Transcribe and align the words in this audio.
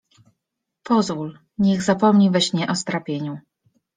Pozwól, 0.87 1.31
niech 1.57 1.81
zapomni 1.83 2.29
we 2.31 2.41
śnie 2.41 2.67
o 2.69 2.75
strapieniu. 2.75 3.37